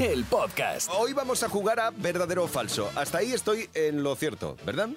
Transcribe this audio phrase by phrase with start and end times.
[0.00, 0.90] el podcast.
[0.96, 2.90] Hoy vamos a jugar a verdadero o falso.
[2.96, 4.88] Hasta ahí estoy en lo cierto, ¿verdad?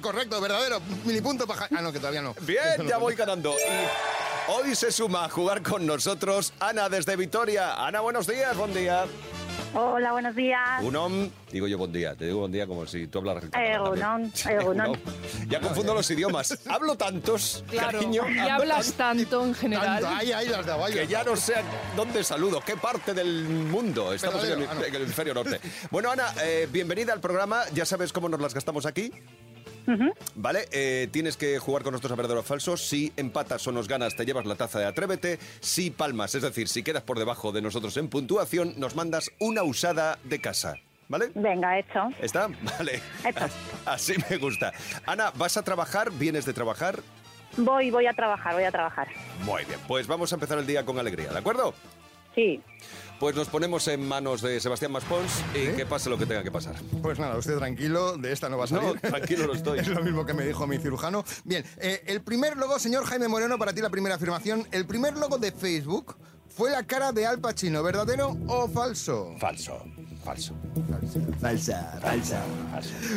[0.00, 0.80] Correcto, verdadero.
[1.04, 1.62] Milipunto para...
[1.62, 2.34] Ja- Ah, no, que todavía no.
[2.42, 3.52] Bien, ya voy ganando.
[3.54, 7.74] Y hoy se suma a jugar con nosotros Ana desde Vitoria.
[7.86, 9.04] Ana, buenos días, buen día.
[9.74, 10.82] Hola, buenos días.
[10.82, 14.60] Unom, digo yo buen día, te digo buen día como si tú hablaras Egunon, también.
[14.60, 14.86] egunon.
[14.86, 15.00] Egunon.
[15.48, 16.58] Ya confundo los idiomas.
[16.68, 18.22] Hablo tantos, Claro, cariño.
[18.28, 20.00] y hablas tanto en general.
[20.02, 20.92] Tanto, ahí, ahí, las de abajo.
[20.92, 21.54] Que ya no sé
[21.96, 24.12] dónde saludo, qué parte del mundo.
[24.12, 24.86] Estamos en el, Verdadero, ah, no.
[24.86, 25.60] en el hemisferio norte.
[25.90, 27.62] Bueno, Ana, eh, bienvenida al programa.
[27.72, 29.10] Ya sabes cómo nos las gastamos aquí.
[30.34, 32.76] Vale, eh, tienes que jugar con nosotros a verdadero o falso.
[32.76, 35.38] Si empatas o nos ganas, te llevas la taza de Atrévete.
[35.60, 39.62] Si palmas, es decir, si quedas por debajo de nosotros en puntuación, nos mandas una
[39.62, 40.76] usada de casa.
[41.08, 41.30] ¿Vale?
[41.34, 42.08] Venga, hecho.
[42.20, 42.48] ¿Está?
[42.78, 43.02] Vale.
[43.26, 43.46] Hecho.
[43.84, 44.72] Así me gusta.
[45.04, 46.10] Ana, ¿vas a trabajar?
[46.10, 47.00] ¿Vienes de trabajar?
[47.56, 49.08] Voy, voy a trabajar, voy a trabajar.
[49.44, 51.74] Muy bien, pues vamos a empezar el día con alegría, ¿de acuerdo?
[52.34, 52.62] Sí.
[53.22, 56.50] Pues nos ponemos en manos de Sebastián Maspons y que pase lo que tenga que
[56.50, 56.74] pasar.
[57.00, 59.00] Pues nada, usted tranquilo, de esta no va a salir.
[59.00, 59.78] No, tranquilo lo estoy.
[59.78, 61.24] es lo mismo que me dijo mi cirujano.
[61.44, 64.66] Bien, eh, el primer logo, señor Jaime Moreno, para ti la primera afirmación.
[64.72, 66.16] El primer logo de Facebook
[66.48, 69.36] fue la cara de Al Pacino, ¿verdadero o falso?
[69.38, 69.84] Falso,
[70.24, 70.54] falso.
[71.40, 72.42] Falsa, falsa.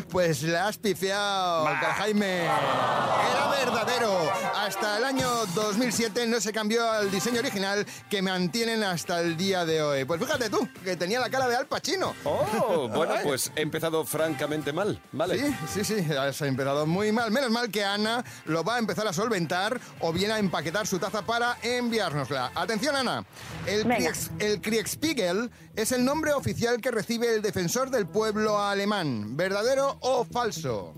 [0.09, 1.65] Pues la has pifiado,
[1.97, 2.43] Jaime.
[2.45, 4.31] Era verdadero.
[4.55, 9.65] Hasta el año 2007 no se cambió al diseño original que mantienen hasta el día
[9.65, 10.05] de hoy.
[10.05, 12.13] Pues fíjate tú, que tenía la cara de Al Pacino.
[12.23, 15.37] Oh, bueno, pues he empezado francamente mal, ¿vale?
[15.39, 17.31] Sí, sí, sí, has empezado muy mal.
[17.31, 20.97] Menos mal que Ana lo va a empezar a solventar o bien a empaquetar su
[20.99, 22.51] taza para enviárnosla.
[22.55, 23.25] Atención, Ana.
[23.65, 23.85] El.
[23.85, 29.35] Kriegs- el Kriegspiegel es el nombre oficial que recibe el defensor del pueblo alemán.
[29.35, 30.93] ¿Verdadero o falso?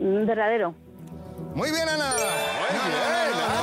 [0.00, 0.74] Mm, Verdadero.
[1.54, 2.12] Muy bien, Ana.
[2.12, 3.59] Muy ¡Qué tía,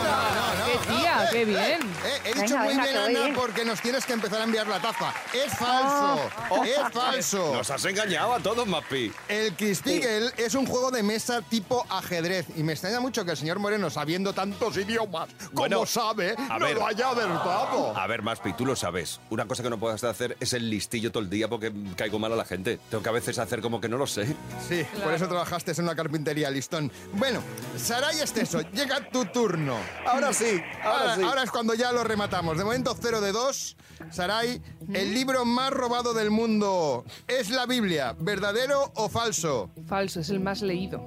[1.32, 1.82] qué bien!
[2.06, 3.36] Eh, he dicho Venga, muy venga, bien, que voy Ana, bien.
[3.36, 5.14] porque nos tienes que empezar a enviar la taza.
[5.34, 6.30] Es falso.
[6.66, 7.54] Es falso.
[7.58, 9.12] Nos has engañado a todos, Mapi.
[9.28, 13.38] El Kriegspiegel es un juego de mesa tipo ajedrez y me extraña mucho que el
[13.38, 16.76] señor Moreno, sabiendo tantos idiomas como Bueno, sabe, a no ver.
[16.76, 17.98] lo haya acertado.
[17.98, 19.20] A ver, Maspi, tú lo sabes.
[19.30, 22.32] Una cosa que no puedes hacer es el listillo todo el día porque caigo mal
[22.34, 22.80] a la gente.
[22.90, 24.26] Tengo que a veces hacer como que no lo sé.
[24.68, 26.92] Sí, por eso trabajaste en una carpintería, listón.
[27.14, 27.42] Bueno,
[27.78, 29.78] Saray Esteso, llega tu turno.
[30.06, 32.58] Ahora sí, Ahora, ahora es cuando ya lo rematamos.
[32.58, 33.78] De momento, 0 de 2.
[34.12, 34.62] Saray,
[34.94, 38.16] el libro más robado del mundo es la Biblia.
[38.20, 39.72] ¿Verdadero o falso?
[39.88, 41.04] Falso, es el más leído.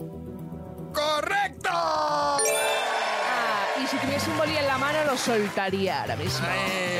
[0.93, 1.71] ¡Correcto!
[3.81, 6.47] Ah, y si tuviese un bolí en la mano, lo soltaría ahora mismo.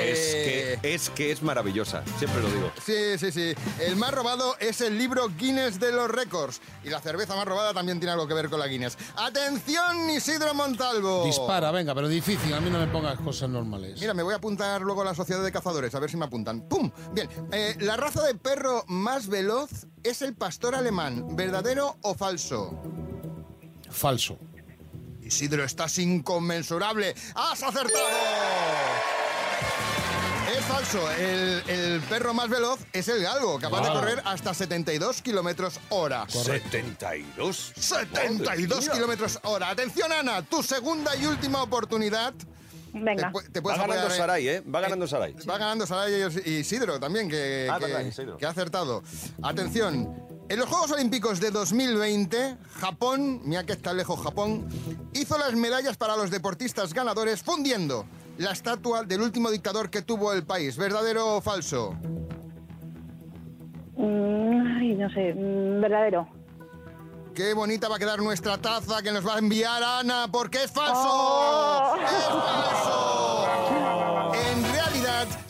[0.03, 2.73] Es que, es que es maravillosa, siempre lo digo.
[2.85, 3.55] Sí, sí, sí.
[3.81, 6.61] El más robado es el libro Guinness de los récords.
[6.83, 8.97] Y la cerveza más robada también tiene algo que ver con la Guinness.
[9.17, 11.25] ¡Atención, Isidro Montalvo!
[11.25, 12.55] Dispara, venga, pero difícil.
[12.55, 14.01] A mí no me pongas cosas normales.
[14.01, 16.25] Mira, me voy a apuntar luego a la sociedad de cazadores, a ver si me
[16.25, 16.63] apuntan.
[16.63, 16.91] ¡Pum!
[17.13, 21.37] Bien, eh, la raza de perro más veloz es el pastor alemán.
[21.37, 22.83] ¿Verdadero o falso?
[23.91, 24.39] Falso.
[25.31, 27.15] Isidro, estás inconmensurable.
[27.37, 28.05] ¡Has acertado!
[30.59, 31.09] Es falso.
[31.13, 34.01] El, el perro más veloz es el galgo, capaz de Wow.
[34.01, 36.27] correr hasta 72 kilómetros hora.
[36.29, 37.73] 72.
[37.77, 39.71] 72 kilómetros hora.
[39.71, 42.35] Atención, Ana, tu segunda y última oportunidad.
[42.93, 43.31] Venga.
[43.31, 44.61] Te, pu- te Va puedes ganando apoyar, Saray, ¿eh?
[44.63, 45.33] Va ganando Saray.
[45.49, 48.37] Va ganando Saray y Isidro también, que, Ah, que- verdad, Isidro.
[48.37, 49.05] que ha acertado.
[49.45, 50.29] Atención.
[50.51, 54.67] En los Juegos Olímpicos de 2020, Japón, mira que está lejos Japón,
[55.13, 58.05] hizo las medallas para los deportistas ganadores fundiendo
[58.37, 60.77] la estatua del último dictador que tuvo el país.
[60.77, 61.93] ¿Verdadero o falso?
[63.97, 65.35] Mm, Ay, no sé.
[65.35, 66.29] mm, Verdadero.
[67.33, 70.71] Qué bonita va a quedar nuestra taza que nos va a enviar Ana, porque es
[70.73, 71.09] falso.
[71.13, 71.95] Oh.
[71.97, 73.70] ¡Es falso!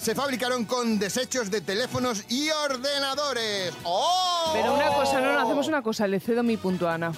[0.01, 3.73] Se fabricaron con desechos de teléfonos y ordenadores.
[3.85, 4.51] ¡Oh!
[4.55, 6.07] Pero una cosa, no, no, hacemos una cosa.
[6.07, 7.13] Le cedo mi punto a Ana.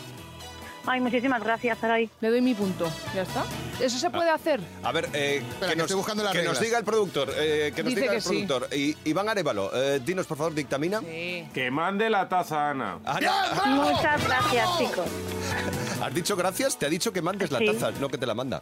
[0.85, 2.11] Ay, muchísimas gracias, Saray.
[2.21, 2.91] Le doy mi punto.
[3.15, 3.45] ¿Ya está?
[3.81, 4.61] ¿Eso se puede hacer?
[4.83, 7.33] A ver, eh, que que, nos, estoy buscando las que nos diga el productor.
[7.37, 8.29] eh, que nos Dice diga que el sí.
[8.47, 8.69] productor.
[8.77, 10.99] Y, Iván Arevalo, eh, dinos por favor, dictamina.
[10.99, 11.47] Sí.
[11.55, 12.99] Que mande la taza, Ana.
[13.05, 13.33] Ana,
[13.67, 15.07] Muchas gracias, chicos.
[16.03, 16.77] ¿Has dicho gracias?
[16.77, 18.61] Te ha dicho que mandes la taza, no que te la manda.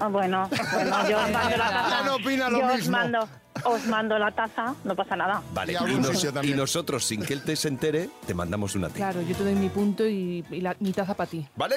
[0.00, 1.98] Ah, Bueno, bueno, yo os mando la taza.
[2.00, 2.90] Ana opina lo yo os mismo.
[2.98, 3.28] mando,
[3.66, 5.42] os mando la taza, no pasa nada.
[5.52, 9.10] Vale, Y nos- nosotros, sin que él te se entere, te mandamos una tía.
[9.10, 11.46] Claro, yo te doy mi punto y, y la- mi taza para ti.
[11.56, 11.76] ¿Vale?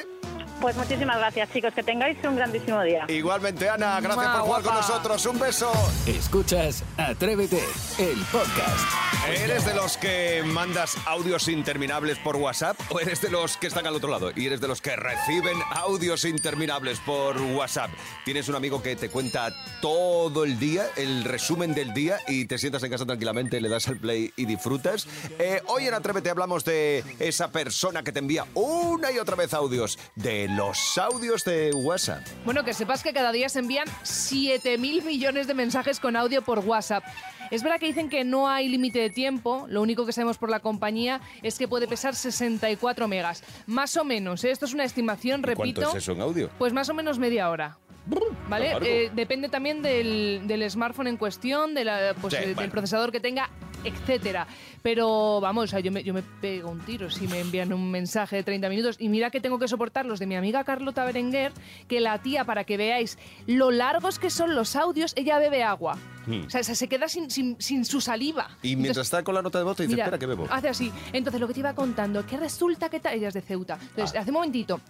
[0.62, 1.74] Pues muchísimas gracias, chicos.
[1.74, 3.06] Que tengáis un grandísimo día.
[3.08, 5.26] Igualmente, Ana, gracias Mua, por jugar con nosotros.
[5.26, 5.72] Un beso.
[6.06, 7.64] Escuchas Atrévete,
[8.00, 9.08] el podcast.
[9.28, 13.86] ¿Eres de los que mandas audios interminables por WhatsApp o eres de los que están
[13.86, 17.92] al otro lado y eres de los que reciben audios interminables por WhatsApp?
[18.26, 22.58] Tienes un amigo que te cuenta todo el día, el resumen del día y te
[22.58, 25.08] sientas en casa tranquilamente, le das al play y disfrutas.
[25.40, 29.54] Eh, hoy en Atrévete hablamos de esa persona que te envía una y otra vez
[29.54, 32.22] audios, de los audios de WhatsApp.
[32.46, 36.60] Bueno, que sepas que cada día se envían 7.000 millones de mensajes con audio por
[36.60, 37.04] WhatsApp.
[37.52, 40.50] Es verdad que dicen que no hay límite de tiempo, lo único que sabemos por
[40.50, 43.44] la compañía es que puede pesar 64 megas.
[43.68, 44.52] Más o menos, ¿eh?
[44.52, 45.82] esto es una estimación, repito.
[45.82, 46.50] ¿Cuánto es eso en audio?
[46.58, 47.78] Pues más o menos media hora.
[48.48, 48.78] ¿Vale?
[48.82, 52.62] Eh, depende también del, del smartphone en cuestión, de la- pues, Sí, eh, bueno.
[52.62, 53.50] del procesador que tenga,
[53.84, 54.48] etcétera.
[54.82, 57.92] Pero vamos, o sea, yo, me, yo me pego un tiro si me envían un
[57.92, 58.96] mensaje de 30 minutos.
[59.00, 61.52] Y mira que tengo que soportar los de mi amiga Carlota Berenguer,
[61.88, 65.98] que la tía, para que veáis lo largos que son los audios, ella bebe agua.
[66.46, 68.50] O sea, se queda sin, sin, sin su saliva.
[68.62, 68.66] Hmm.
[68.68, 70.46] Y mientras está con la nota de voz te dice, Mira, espera que bebo.
[70.50, 70.92] Hace así.
[71.14, 72.98] Entonces, lo que te iba contando, que resulta que.
[73.14, 73.78] Ella es de Ceuta.
[73.82, 74.22] Entonces, Ah.
[74.22, 74.82] hace un momentito.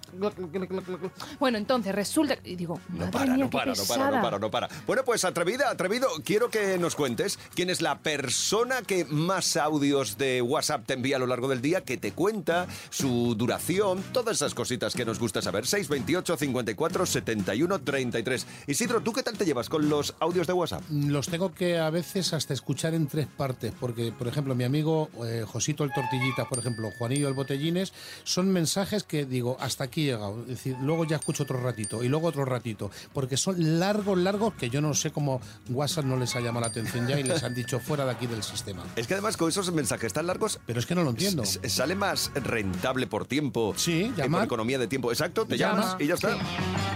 [1.40, 2.38] Bueno, entonces resulta.
[2.44, 4.22] Y digo, No para, mía, no qué para, no para, no pesada.
[4.22, 4.70] para, no para.
[4.88, 10.18] Bueno, pues atrevida, atrevido, quiero que nos cuentes quién es la persona que más audios
[10.18, 14.38] de WhatsApp te envía a lo largo del día, que te cuenta su duración, todas
[14.38, 15.66] esas cositas que nos gusta saber.
[15.66, 18.48] 628 54 71 33.
[18.68, 20.84] Isidro, ¿tú qué tal te llevas con los audios de WhatsApp?
[20.90, 25.10] Los tengo que a veces hasta escuchar en tres partes, porque, por ejemplo, mi amigo
[25.26, 27.94] eh, Josito el Tortillitas, por ejemplo, Juanillo el Botellines,
[28.24, 30.42] son mensajes que digo, hasta aquí he llegado.
[30.42, 34.54] Es decir, luego ya escucho otro ratito y luego otro ratito, porque son largos, largos,
[34.54, 37.44] que yo no sé cómo WhatsApp no les ha llamado la atención ya y les
[37.44, 38.67] han dicho fuera de aquí del sistema.
[38.96, 41.44] Es que además con esos mensajes tan largos Pero es que no lo entiendo.
[41.46, 43.74] sale más rentable por tiempo.
[43.78, 45.12] Sí, que por economía de tiempo.
[45.12, 46.34] Exacto, te Llama, llamas y ya está.
[46.34, 46.40] sí.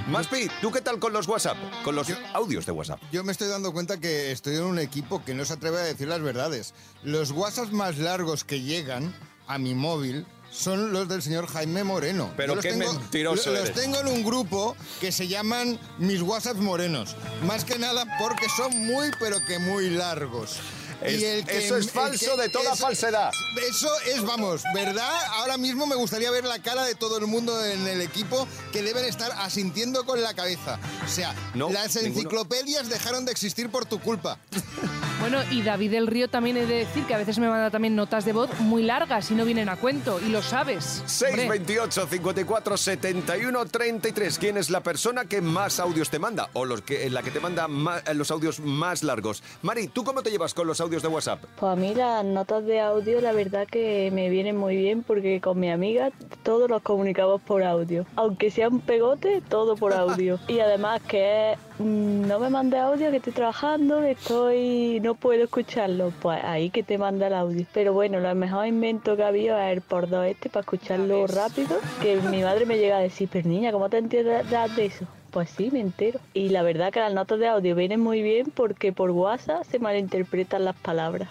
[0.09, 1.57] Maspi, ¿tú qué tal con los WhatsApp?
[1.83, 2.99] Con los audios de WhatsApp.
[3.11, 5.83] Yo me estoy dando cuenta que estoy en un equipo que no se atreve a
[5.83, 6.73] decir las verdades.
[7.03, 9.13] Los WhatsApp más largos que llegan
[9.47, 12.29] a mi móvil son los del señor Jaime Moreno.
[12.35, 13.81] Pero Yo los qué mentiroso lo- Los eres.
[13.81, 17.15] tengo en un grupo que se llaman mis WhatsApp morenos.
[17.47, 20.57] Más que nada porque son muy, pero que muy largos.
[21.03, 23.31] Es- eso es falso de toda falsedad.
[23.69, 25.11] Eso es, vamos, ¿verdad?
[25.37, 28.81] Ahora mismo me gustaría ver la cara de todo el mundo en el equipo que
[28.83, 30.79] deben estar asintiendo con la cabeza.
[31.05, 32.15] O sea, No, las ninguno.
[32.19, 34.37] enciclopedias dejaron de existir por tu culpa.
[35.21, 37.95] Bueno, y David del Río también he de decir que a veces me manda también
[37.95, 40.97] notas de voz muy largas y no vienen a cuento, y lo sabes.
[41.21, 41.43] Hombre.
[41.47, 44.39] 628 54 71 33.
[44.39, 46.49] ¿Quién es la persona que más audios te manda?
[46.53, 49.43] O los que, la que te manda más- eh, los audios más largos.
[49.61, 51.43] Mari, ¿tú cómo te llevas con los audios de WhatsApp?
[51.59, 55.39] Pues a mí las notas de audio la verdad que me vienen muy bien porque
[55.39, 56.09] con mi amiga
[56.41, 58.07] todos los comunicamos por audio.
[58.15, 60.39] Aunque sea un pegote, todo por audio.
[60.47, 66.11] Y además que mm, no me mande audio que estoy trabajando, estoy no puedo escucharlo.
[66.21, 67.65] Pues ahí que te manda el audio.
[67.73, 71.77] Pero bueno, lo mejor invento que había es el por dos este para escucharlo rápido.
[72.01, 75.05] Que mi madre me llega a decir, pero niña, ¿cómo te enteras de eso?
[75.31, 76.19] Pues sí, me entero.
[76.33, 79.79] Y la verdad que las notas de audio vienen muy bien porque por WhatsApp se
[79.79, 81.29] malinterpretan las palabras.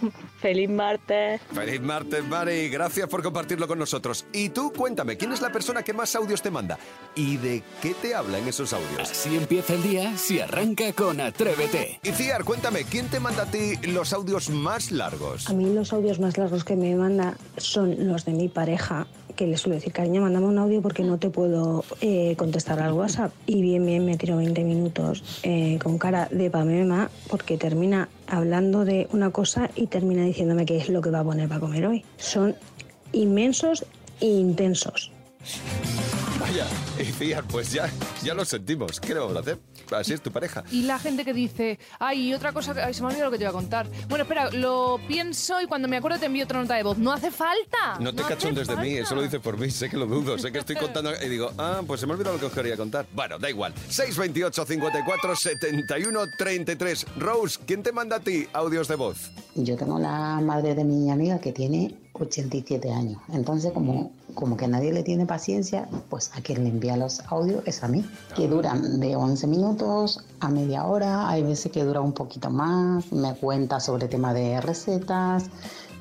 [0.40, 1.40] Feliz martes.
[1.52, 2.68] Feliz martes, Mari.
[2.68, 4.26] Gracias por compartirlo con nosotros.
[4.32, 6.78] Y tú, cuéntame, ¿quién es la persona que más audios te manda?
[7.14, 9.10] ¿Y de qué te habla en esos audios?
[9.10, 12.00] Así empieza el día si arranca con Atrévete.
[12.02, 15.48] Y Ciar, cuéntame, ¿quién te manda a ti los audios más largos?
[15.48, 19.46] A mí los audios más largos que me manda son los de mi pareja, que
[19.46, 23.32] le suelo decir, cariño, mándame un audio porque no te puedo eh, contestar al WhatsApp.
[23.46, 28.84] Y bien, bien, me tiro 20 minutos eh, con cara de pamema porque termina hablando
[28.84, 31.86] de una cosa y termina diciéndome qué es lo que va a poner para comer
[31.86, 32.04] hoy.
[32.16, 32.54] Son
[33.12, 33.84] inmensos
[34.20, 35.10] e intensos.
[36.40, 36.66] Vaya,
[36.98, 37.90] y pues ya,
[38.22, 39.00] ya lo sentimos.
[39.00, 39.58] ¿Qué le vamos a hacer?
[39.94, 40.64] Así es tu pareja.
[40.70, 43.26] Y la gente que dice, ay, y otra cosa, que- ay, se me ha olvidado
[43.30, 43.86] lo que te iba a contar.
[44.08, 46.98] Bueno, espera, lo pienso y cuando me acuerdo te envío otra nota de voz.
[46.98, 47.98] No hace falta.
[48.00, 50.50] No te cachondes de mí, eso lo dices por mí, sé que lo dudo, sé
[50.52, 52.76] que estoy contando y digo, ah, pues se me ha olvidado lo que os quería
[52.76, 53.06] contar.
[53.14, 53.74] Bueno, da igual.
[53.88, 57.06] 628 54 71 33.
[57.18, 59.30] Rose, ¿quién te manda a ti audios de voz?
[59.54, 63.20] Yo tengo la madre de mi amiga que tiene 87 años.
[63.32, 67.62] Entonces, como, como que nadie le tiene paciencia, pues a quien le envía los audios
[67.66, 68.04] es a mí.
[68.36, 69.81] Que duran de 11 minutos
[70.40, 71.28] a media hora.
[71.28, 73.12] Hay veces que dura un poquito más.
[73.12, 75.50] Me cuenta sobre temas de recetas,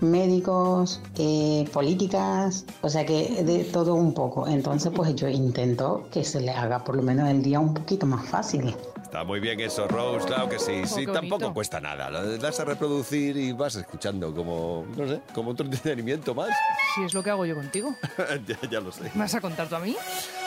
[0.02, 2.66] médicos, eh, políticas.
[2.82, 4.48] O sea que de todo un poco.
[4.48, 8.06] Entonces, pues yo intento que se le haga por lo menos el día un poquito
[8.06, 8.76] más fácil.
[9.12, 10.86] Está muy bien eso, Rose, claro que sí.
[10.86, 11.54] Sí, tampoco bonito.
[11.54, 12.10] cuesta nada.
[12.10, 16.50] Lo das a reproducir y vas escuchando como, no sé, como otro entretenimiento más.
[16.96, 17.94] Si es lo que hago yo contigo.
[18.48, 19.12] ya, ya lo sé.
[19.14, 19.98] ¿Me vas a contar tú a mí?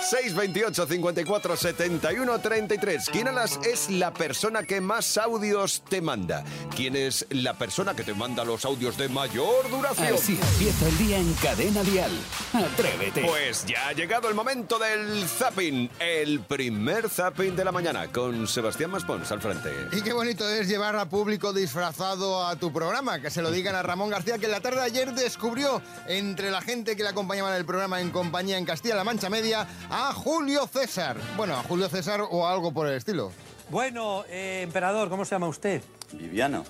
[0.04, 3.08] 628 54 71 33.
[3.11, 6.44] ¿Quién alas es la persona que más audios te manda?
[6.76, 10.14] ¿Quién es la persona que te manda los audios de mayor duración?
[10.14, 12.11] Así empieza el día en Cadena Dial.
[12.52, 13.23] Atrévete.
[13.23, 18.46] Pues ya ha llegado el momento del zapping, el primer zapping de la mañana, con
[18.46, 19.70] Sebastián Maspons al frente.
[19.92, 23.75] Y qué bonito es llevar a público disfrazado a tu programa, que se lo digan
[23.75, 27.08] a Ramón García, que en la tarde de ayer descubrió entre la gente que le
[27.08, 31.16] acompañaba en el programa en compañía en Castilla-La Mancha Media a Julio César.
[31.36, 33.30] Bueno, a Julio César o algo por el estilo.
[33.70, 35.82] Bueno, eh, emperador, ¿cómo se llama usted?
[36.12, 36.64] Viviano.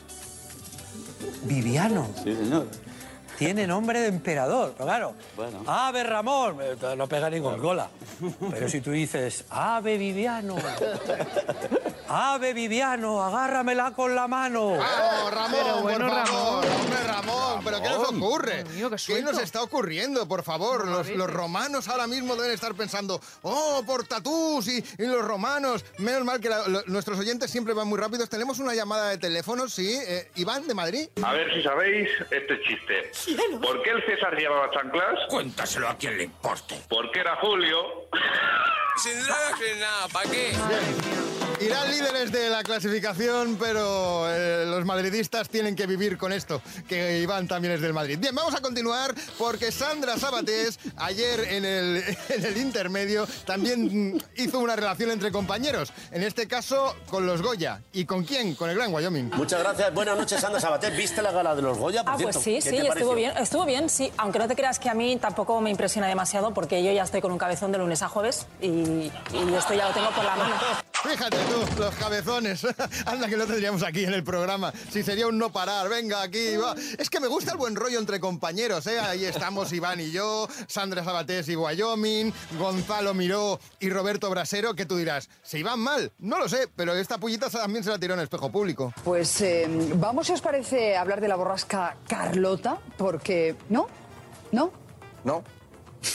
[1.44, 2.06] Viviano.
[2.22, 2.68] Sí, señor.
[3.38, 5.14] Tiene nombre de emperador, pero claro.
[5.36, 5.62] Bueno.
[5.66, 7.88] Ave Ramón, eh, no pega ni con cola.
[8.50, 10.56] Pero si tú dices, Ave Viviano,
[12.16, 14.76] Ave Viviano, agárramela con la mano.
[14.76, 16.64] ¡Vamos, Ramón, Pero bueno, por favor!
[16.64, 16.80] Ramón.
[16.80, 17.64] ¡Hombre, Ramón!
[17.64, 18.64] ¿Pero qué nos ocurre?
[18.66, 19.32] Mío, qué ¿Qué suelto.
[19.32, 20.86] nos está ocurriendo, por favor?
[20.86, 24.68] Los, los romanos ahora mismo deben estar pensando, ¡oh, por tatús!
[24.68, 25.84] Y, y los romanos.
[25.98, 28.28] Menos mal que la- lo- nuestros oyentes siempre van muy rápidos.
[28.28, 29.92] Tenemos una llamada de teléfono, sí.
[30.06, 31.08] Eh, Iván, de Madrid.
[31.20, 33.10] A ver si sabéis este chiste.
[33.60, 35.18] ¿Por qué el César llevaba chanclas?
[35.28, 36.80] Cuéntaselo a quien le importe.
[36.88, 38.08] Porque era Julio.
[39.02, 40.52] Sin drogas, sin nada, ¿para qué?
[41.60, 47.20] Irán líderes de la clasificación, pero eh, los madridistas tienen que vivir con esto, que
[47.20, 48.18] Iván también es del Madrid.
[48.18, 54.58] Bien, vamos a continuar porque Sandra Sabatés ayer en el, en el intermedio también hizo
[54.58, 57.80] una relación entre compañeros, en este caso con los Goya.
[57.92, 58.54] ¿Y con quién?
[58.54, 59.30] Con el Gran Wyoming.
[59.34, 59.94] Muchas gracias.
[59.94, 60.94] Buenas noches, Sandra Sabater.
[60.94, 62.40] ¿Viste la gala de los Goya, por Ah, pues cierto?
[62.40, 63.14] sí, ¿Qué sí, te estuvo pareció?
[63.14, 64.12] bien, estuvo bien, sí.
[64.18, 67.20] Aunque no te creas que a mí tampoco me impresiona demasiado porque yo ya estoy
[67.22, 69.10] con un cabezón de lunes a jueves y, y
[69.56, 70.54] esto ya lo tengo por la mano.
[71.04, 72.66] Fíjate tú, los cabezones.
[73.06, 74.72] Anda que lo tendríamos aquí en el programa.
[74.90, 76.74] Si sería un no parar, venga aquí, va.
[76.98, 78.98] Es que me gusta el buen rollo entre compañeros, ¿eh?
[78.98, 84.86] Ahí estamos Iván y yo, Sandra Sabatés y Wyoming, Gonzalo Miró y Roberto Brasero, que
[84.86, 86.10] tú dirás, ¿se iban mal?
[86.18, 88.92] No lo sé, pero esta pullita también se la tiró en espejo público.
[89.04, 93.56] Pues eh, vamos, si os parece, a hablar de la borrasca Carlota, porque...
[93.68, 93.88] ¿No?
[94.52, 94.72] ¿No?
[95.24, 95.44] No.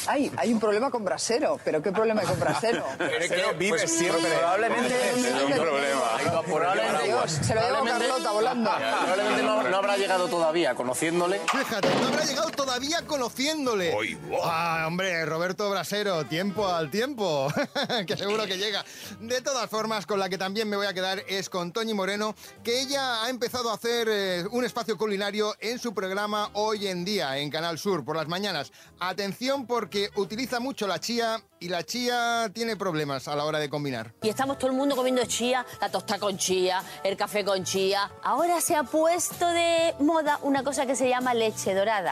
[0.07, 2.85] Hay, hay un problema con Brasero, pero ¿qué problema hay con Brasero?
[2.97, 4.31] Brasero vive Pues, siempre.
[4.37, 6.43] probablemente- Es un problema.
[6.43, 8.71] Probablemente, Dios, se lo llevo Carlota volando.
[9.01, 11.39] Probablemente no, no habrá llegado todavía, conociéndole.
[11.51, 13.95] Fíjate, no habrá llegado todavía conociéndole.
[14.43, 17.47] Ah, hombre, Roberto Brasero, tiempo al tiempo,
[18.07, 18.83] que seguro que llega.
[19.19, 22.35] De todas formas, con la que también me voy a quedar es con Toñi Moreno,
[22.63, 27.05] que ella ha empezado a hacer eh, un espacio culinario en su programa Hoy en
[27.05, 28.71] Día, en Canal Sur, por las mañanas.
[28.99, 33.69] Atención porque utiliza mucho la chía y la chía tiene problemas a la hora de
[33.69, 34.11] combinar.
[34.21, 38.11] Y estamos todo el mundo comiendo chía, la tosta con chía, el café con chía.
[38.21, 42.11] Ahora se ha puesto de moda una cosa que se llama leche dorada.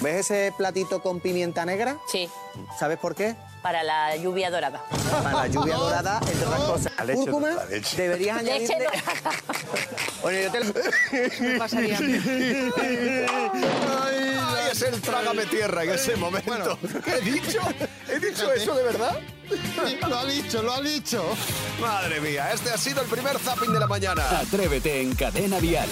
[0.00, 1.96] ¿Ves ese platito con pimienta negra?
[2.10, 2.28] Sí.
[2.76, 3.36] ¿Sabes por qué?
[3.62, 4.82] Para la lluvia dorada.
[5.22, 6.92] Para la lluvia dorada, entre otras cosas.
[6.96, 7.96] La leche- Cúrcuma, la leche.
[7.96, 8.84] deberías Leche añadirle...
[8.84, 9.30] dorada.
[10.22, 10.74] Bueno, yo te lo-
[11.52, 11.98] Me pasaría.
[14.02, 16.78] Ay, es el trágame tierra en ese momento.
[17.04, 17.60] ¿Qué he dicho?
[18.08, 19.20] ¿He dicho eso de verdad?
[20.08, 21.24] lo ha dicho, lo ha dicho.
[21.80, 24.22] Madre mía, este ha sido el primer zapping de la mañana.
[24.38, 25.88] Atrévete en Cadena Dial.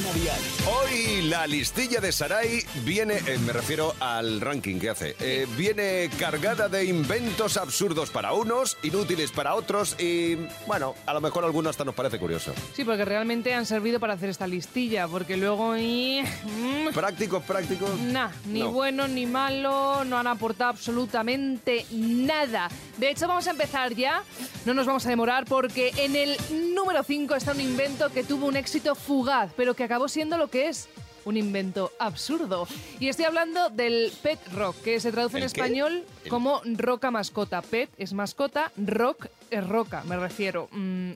[0.66, 6.08] Hoy la listilla de Sarai viene, eh, me refiero al ranking que hace, eh, viene
[6.20, 10.36] cargada de inventos absurdos para unos, inútiles para otros y,
[10.68, 12.52] bueno, a lo mejor alguno hasta nos parece curioso.
[12.76, 15.76] Sí, porque realmente han servido para hacer esta listilla, porque luego...
[15.76, 17.90] y- mm, Prácticos, prácticos.
[18.00, 18.67] Nah, ni No.
[18.72, 22.68] Bueno ni malo, no han aportado absolutamente nada.
[22.96, 24.22] De hecho, vamos a empezar ya,
[24.64, 26.36] no nos vamos a demorar porque en el
[26.74, 30.48] número 5 está un invento que tuvo un éxito fugaz, pero que acabó siendo lo
[30.48, 30.88] que es
[31.24, 32.66] un invento absurdo.
[32.98, 37.60] Y estoy hablando del pet rock, que se traduce en español como roca mascota.
[37.60, 40.68] Pet es mascota, rock es roca, me refiero.
[40.72, 41.12] Mm,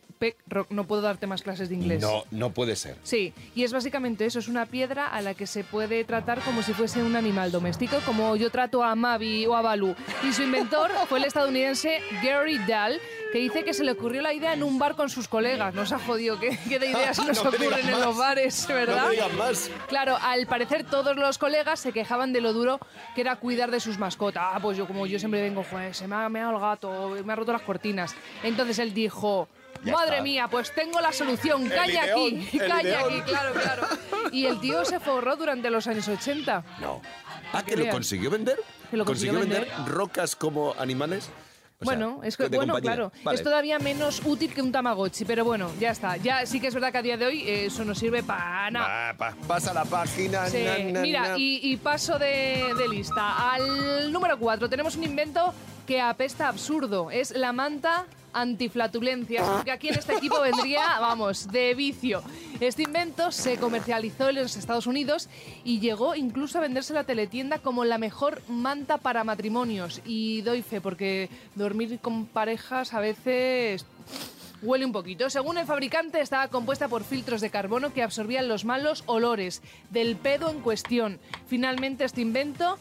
[0.46, 2.00] rock, no puedo darte más clases de inglés.
[2.00, 2.96] No, no puede ser.
[3.02, 6.62] Sí, y es básicamente eso, es una piedra a la que se puede tratar como
[6.62, 9.94] si fuese un animal doméstico, como yo trato a Mavi o a Balú.
[10.22, 13.00] Y su inventor fue el estadounidense Gary Dahl,
[13.32, 15.74] que dice que se le ocurrió la idea en un bar con sus colegas.
[15.74, 19.02] Nos ha jodido, ¿qué, qué de ideas nos No ocurren en los bares, ¿verdad?
[19.02, 19.70] No me digas más.
[19.88, 22.78] Claro, al parecer todos los colegas se quejaban de lo duro
[23.14, 24.42] que era cuidar de sus mascotas.
[24.46, 27.32] Ah, pues yo como yo siempre vengo, joder, se me ha meado el gato, me
[27.32, 28.14] ha roto las cortinas.
[28.42, 29.48] Entonces él dijo...
[29.84, 30.22] Ya Madre está.
[30.22, 33.88] mía, pues tengo la solución, calla aquí, calla aquí, claro, claro.
[34.30, 36.64] Y el tío se forró durante los años 80.
[36.80, 37.02] No.
[37.52, 38.60] Ah, que lo consiguió vender.
[38.90, 39.88] Que lo consiguió vender vender.
[39.88, 41.30] rocas como animales.
[41.82, 42.94] O sea, bueno, es que, de bueno, compañía.
[42.96, 43.36] claro, Vale.
[43.36, 46.16] es todavía menos útil que un Tamagotchi, pero bueno, ya está.
[46.16, 48.70] Ya sí que es verdad que a día de hoy eh, eso no sirve para
[48.70, 49.14] nada.
[49.16, 50.46] Pa- pasa la página.
[50.46, 51.38] Sí, na, na, Mira, na.
[51.38, 53.52] y, y paso de, de lista.
[53.52, 55.52] Al número 4 tenemos un invento
[55.86, 57.10] que apesta absurdo.
[57.10, 62.22] Es la manta antiflatulencias, porque aquí en este equipo vendría, vamos, de vicio.
[62.60, 65.28] Este invento se comercializó en los Estados Unidos
[65.64, 70.00] y llegó incluso a venderse en la teletienda como la mejor manta para matrimonios.
[70.04, 73.84] Y doy fe, porque dormir con parejas a veces
[74.62, 75.28] Huele un poquito.
[75.28, 79.60] Según el fabricante, estaba compuesta por filtros de carbono que absorbían los malos olores
[79.90, 81.18] del pedo en cuestión.
[81.48, 82.78] Finalmente, este invento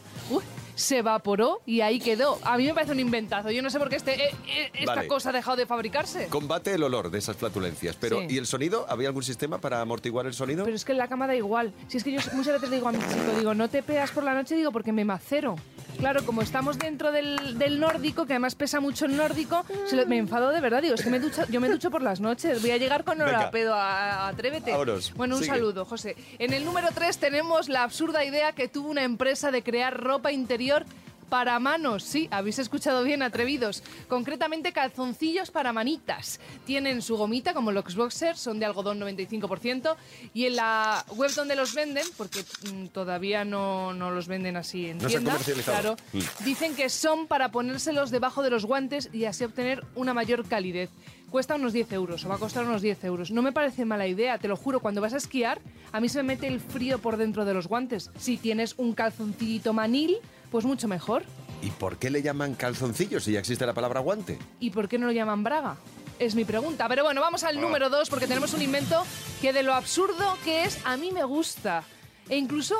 [0.82, 2.40] se evaporó y ahí quedó.
[2.44, 3.52] A mí me parece un inventazo.
[3.52, 5.08] Yo no sé por qué este, eh, eh, esta Vale.
[5.08, 6.28] cosa ha dejado de fabricarse.
[6.28, 7.96] Combate el olor de esas flatulencias.
[8.00, 8.28] Pero, Sí.
[8.32, 8.86] ¿y el sonido?
[8.90, 10.64] ¿Había algún sistema para amortiguar el sonido?
[10.64, 11.74] Pero es que en la cama da igual.
[11.88, 14.12] Si es que yo muchas veces le digo a mi chico, digo, no te pegas
[14.12, 15.56] por la noche, digo, porque me macero.
[15.98, 20.06] Claro, como estamos dentro del, del nórdico, que además pesa mucho el nórdico, se lo-
[20.08, 20.82] me enfado de verdad.
[20.82, 22.60] Digo, es que me ducho, yo me ducho por las noches.
[22.62, 23.20] Voy a llegar con
[23.52, 24.74] pedo, a, a- atrévete.
[25.16, 25.54] Bueno, un Sigue.
[25.54, 26.16] saludo, José.
[26.40, 30.32] En el número 3 tenemos la absurda idea que tuvo una empresa de crear ropa
[30.32, 30.86] interior
[31.32, 33.84] para manos, sí, habéis escuchado bien, atrevidos.
[34.10, 36.42] Concretamente calzoncillos para manitas.
[36.66, 39.96] Tienen su gomita como los boxers, son de algodón 95%.
[40.34, 42.42] Y en la web donde los venden, porque
[42.74, 46.20] mm, todavía no, no los venden así en No tienda, claro, Mm.
[46.44, 50.90] dicen que son para ponérselos debajo de los guantes y así obtener una mayor calidez.
[51.30, 53.32] Cuesta unos 10 euros, o va a costar unos 10 euros.
[53.32, 55.62] No me parece mala idea, te lo juro, cuando vas a esquiar,
[55.94, 58.12] a mí se me mete el frío por dentro de los guantes.
[58.20, 60.18] Si tienes un calzoncillito manil,
[60.52, 61.24] pues mucho mejor.
[61.62, 64.38] ¿Y por qué le llaman calzoncillos si ya existe la palabra guante?
[64.60, 65.78] ¿Y por qué no lo llaman braga?
[66.20, 66.88] Es mi pregunta.
[66.88, 69.04] Pero bueno, vamos al número 2 porque tenemos un invento
[69.42, 71.84] que de lo absurdo que es, a mí me gusta.
[72.30, 72.76] E incluso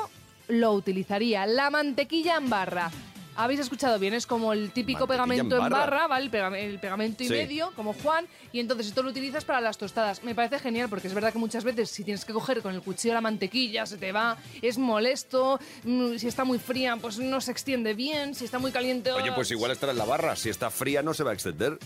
[0.48, 1.46] lo utilizaría.
[1.46, 2.90] La mantequilla en barra.
[3.34, 5.78] Habéis escuchado bien, es como el típico pegamento en barra.
[5.78, 6.24] barra, ¿vale?
[6.26, 7.32] El, pega- el pegamento y Sí.
[7.32, 10.22] medio, como Juan, y entonces esto lo utilizas para las tostadas.
[10.22, 12.82] Me parece genial porque es verdad que muchas veces si tienes que coger con el
[12.82, 17.40] cuchillo la mantequilla, se te va, es molesto, mm, si está muy fría, pues no
[17.40, 19.10] se extiende bien, si está muy caliente...
[19.12, 19.34] Oye, ¡ah!
[19.34, 20.36] pues igual estará en la barra.
[20.36, 21.78] Si está fría no se va a extender.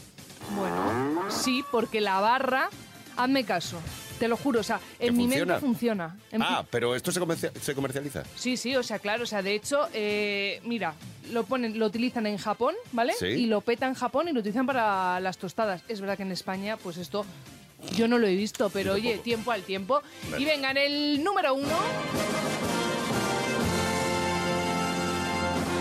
[0.56, 2.70] Bueno, sí, porque la barra,
[3.16, 3.78] hazme caso,
[4.18, 5.52] te lo juro, o sea, ¿Que en mi funciona?
[5.54, 6.16] mente funciona.
[6.32, 8.22] En Ah, pero esto se, comercia- se comercializa.
[8.34, 10.94] Sí, sí, o sea, claro, o sea, de hecho, eh, mira,
[11.32, 13.12] lo ponen, lo utilizan en Japón, ¿vale?
[13.18, 13.26] Sí.
[13.26, 15.82] Y lo petan en Japón y lo utilizan para las tostadas.
[15.88, 17.24] Es verdad que en España, pues esto
[17.94, 20.00] yo no lo he visto, pero oye, tiempo al tiempo.
[20.30, 20.42] Vale.
[20.42, 21.76] Y venga, en el número uno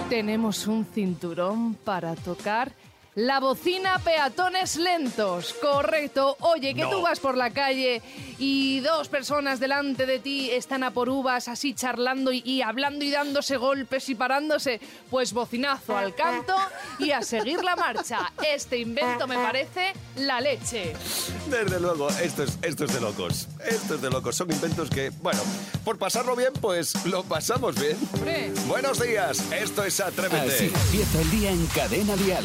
[0.09, 2.71] tenemos un cinturón para tocar.
[3.15, 6.35] La bocina peatones lentos, correcto.
[6.41, 6.89] Oye, que No.
[6.89, 8.01] tú vas por la calle
[8.39, 13.05] y dos personas delante de ti están a por uvas así charlando y, y hablando
[13.05, 14.81] y dándose golpes y parándose.
[15.09, 16.53] Pues bocinazo al canto
[16.99, 18.33] y a seguir la marcha.
[18.45, 20.93] Este invento me parece la leche.
[21.49, 23.47] Desde luego, esto es, esto es de locos.
[23.65, 24.35] Esto es de locos.
[24.35, 25.39] Son inventos que, bueno,
[25.85, 27.97] por pasarlo bien, pues lo pasamos bien.
[28.13, 28.51] Hombre.
[28.67, 30.53] Buenos días, esto es Atrévete.
[30.53, 32.43] Así empieza el día en Cadena Dial.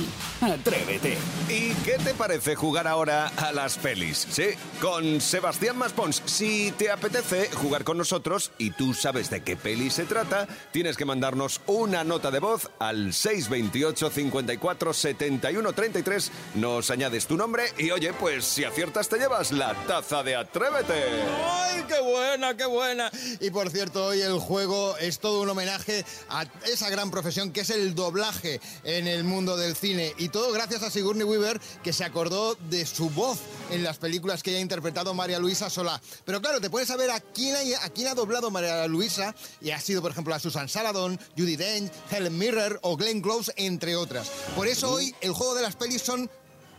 [0.60, 1.16] Atrévete.
[1.48, 4.26] ¿Y qué te parece jugar ahora a las pelis?
[4.30, 6.22] Sí, con Sebastián Maspons.
[6.26, 10.98] Si te apetece jugar con nosotros y tú sabes de qué peli se trata, tienes
[10.98, 16.30] que mandarnos una nota de voz al 628 54 71 33.
[16.56, 21.04] Nos añades tu nombre y oye, pues si aciertas te llevas la taza de Atrévete.
[21.42, 23.10] ¡Ay, qué buena, qué buena!
[23.40, 27.62] Y por cierto, hoy el juego es todo un homenaje a esa gran profesión que
[27.62, 30.12] es el doblaje en el mundo del cine.
[30.18, 33.38] Y todo gracias a Sigourney Weaver, que se acordó de su voz
[33.70, 36.00] en las películas que ha interpretado María Luisa Solá.
[36.24, 39.70] Pero claro, te puedes saber a quién ha, a quién ha doblado María Luisa, y
[39.70, 43.96] ha sido, por ejemplo, a Susan Sarandon, Judy Dench, Helen Mirren o Glenn Close, entre
[43.96, 44.28] otras.
[44.56, 46.30] Por eso hoy el juego de las pelis son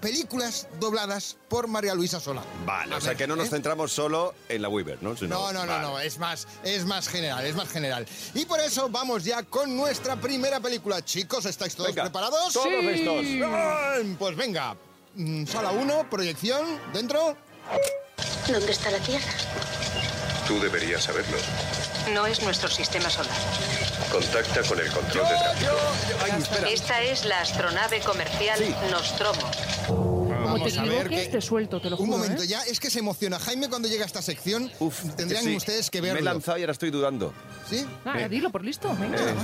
[0.01, 2.43] películas dobladas por María Luisa Solá.
[2.65, 3.51] Vale, A o sea ver, que no nos ¿eh?
[3.51, 5.13] centramos solo en la Weaver, ¿no?
[5.21, 5.81] No, no, no, Vale.
[5.83, 8.05] no, es más, es más general, es más general.
[8.33, 11.03] Y por eso vamos ya con nuestra primera película.
[11.05, 12.51] Chicos, ¿estáis todos Venga, preparados?
[12.53, 12.87] todos Sí.
[12.87, 13.25] listos.
[14.19, 14.75] Pues venga,
[15.13, 17.35] Mm, sala 1, proyección, dentro.
[18.47, 19.25] ¿Dónde está la Tierra?
[20.47, 21.37] Tú deberías saberlo.
[22.13, 23.35] No es nuestro sistema solar.
[24.11, 26.65] Contacta con el control de tráfico.
[26.67, 28.59] Esta es la astronave comercial
[28.89, 29.51] Nostromo.
[30.51, 32.17] Como te Vamos a ver equivoques, que- te suelto, te lo Un juro.
[32.17, 32.47] momento, ¿eh?
[32.47, 34.71] ya es que se emociona Jaime cuando llega a esta sección.
[35.17, 36.31] Tendrían Sí, ustedes que Me he verlo.
[36.31, 37.33] lanzado y ahora estoy dudando.
[37.69, 37.85] ¿Sí?
[38.05, 39.17] Nada, dilo por listo, venga.
[39.17, 39.35] Eh,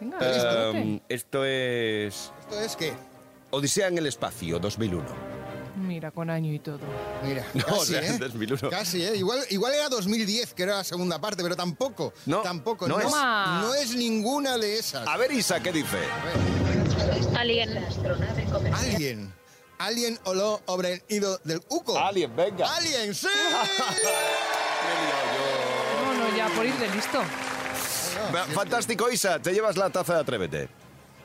[0.00, 1.04] Venga, listo.
[1.08, 2.32] esto es...
[2.40, 2.92] ¿Esto es qué?
[3.50, 5.32] Odisea en el espacio, 2001.
[5.76, 6.80] Mira, con año y todo.
[7.24, 8.18] Mira, No, casi, o sea, ¿eh?
[8.18, 8.68] 2001.
[8.70, 9.16] Casi, ¿eh?
[9.16, 12.12] Igual, igual era 2010, que era la segunda parte, pero tampoco.
[12.26, 12.86] No, tampoco.
[12.86, 13.10] no No, es.
[13.12, 15.06] no es ninguna de esas.
[15.08, 15.96] A ver, Isa, ¿qué dice?
[17.36, 17.78] Alien.
[18.74, 19.32] Alien.
[19.82, 20.62] Alien o lo
[21.08, 21.98] ido del Uco.
[21.98, 22.72] Alien, venga.
[22.76, 23.26] Alien, sí.
[26.02, 27.18] No, no, ya por ir de listo.
[28.34, 30.68] Va, Fantástico, Isa, te llevas la taza de Atrévete.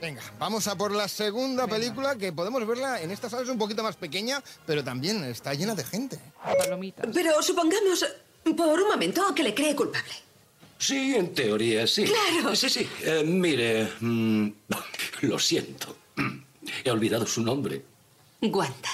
[0.01, 3.57] Venga, vamos a por la segunda película que podemos verla en esta sala es un
[3.57, 6.19] poquito más pequeña, pero también está llena de gente.
[6.43, 7.07] Palomitas.
[7.13, 8.05] Pero supongamos,
[8.55, 10.13] por un momento, que le cree culpable.
[10.77, 12.05] Sí, en teoría, sí.
[12.05, 12.55] Claro.
[12.55, 12.87] Sí, sí.
[13.01, 14.47] Eh, mire, mm,
[15.21, 15.95] lo siento.
[16.83, 17.96] He olvidado su nombre.
[18.41, 18.89] Wanda.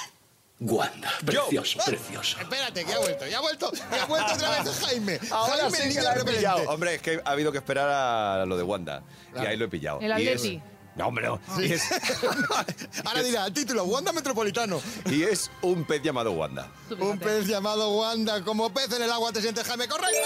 [0.59, 1.11] Wanda.
[1.25, 2.39] Precioso, precioso.
[2.39, 5.19] Espérate, que ha vuelto, ya ha vuelto, ya ha vuelto otra vez Jaime.
[5.31, 6.69] Ahora Jaime, sí el que niño la he pillado.
[6.69, 9.03] Hombre, es que ha habido que esperar a lo de Wanda.
[9.35, 9.99] Y ahí lo he pillado.
[9.99, 10.61] El Y es- Atleti.
[10.95, 11.39] No, hombre, no.
[11.59, 11.89] Y es,
[13.05, 14.79] Ahora dirá, el título, Wanda Metropolitano.
[15.07, 16.69] y es un pez llamado Wanda.
[16.99, 20.19] Un pez llamado Wanda, como pez en el agua te sientes Jaime, correcto.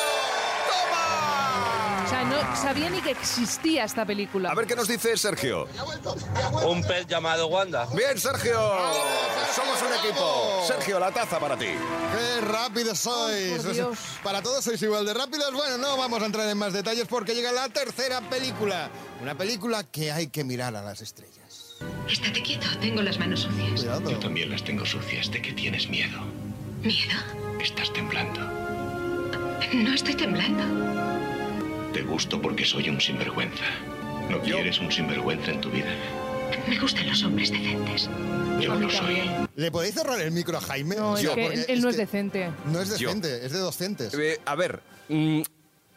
[2.07, 4.49] O sea, no sabía ni que existía esta película.
[4.49, 5.67] A ver qué nos dice Sergio.
[6.65, 7.85] Un pez llamado Wanda.
[7.93, 8.57] Bien, Sergio.
[9.53, 10.63] Somos un equipo.
[10.65, 11.65] Sergio, la taza para ti.
[11.65, 13.61] ¡Qué rápidos sois!
[13.61, 13.97] por Dios.
[14.23, 15.53] Para todos sois igual de rápidos.
[15.53, 18.89] Bueno, no vamos a entrar en más detalles porque llega la tercera película.
[19.21, 21.75] Una película que hay que mirar a las estrellas.
[22.07, 23.81] Estate quieto, tengo las manos sucias.
[23.81, 24.09] Cuidado.
[24.09, 25.29] Yo también las tengo sucias.
[25.29, 26.21] ¿De qué tienes miedo?
[26.81, 27.19] ¿Miedo?
[27.59, 28.39] Estás temblando.
[29.73, 30.63] No estoy temblando.
[31.93, 33.63] Te gusto porque soy un sinvergüenza.
[34.29, 35.87] ¿No quieres un sinvergüenza en tu vida?
[36.67, 38.09] Me gustan los hombres decentes.
[38.59, 39.21] Yo lo soy.
[39.55, 40.95] ¿Le podéis cerrar el micro a Jaime?
[40.95, 42.51] No, es Yo, que porque él, él no es que decente.
[42.65, 43.07] No es Yo.
[43.09, 44.13] decente, es de docentes.
[44.13, 45.41] Eh, a ver, mm,